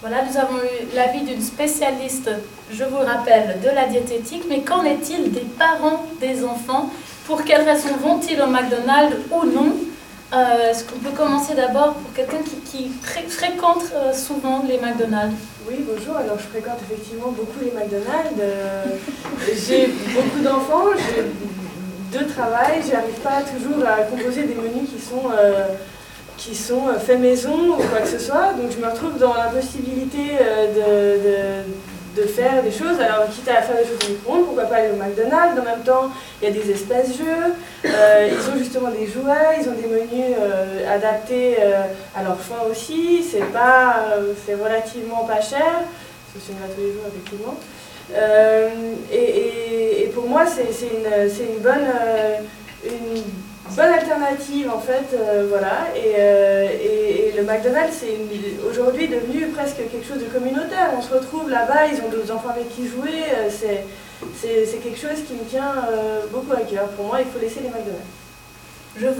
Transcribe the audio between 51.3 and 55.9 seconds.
une bonne bonne alternative en fait, euh, voilà.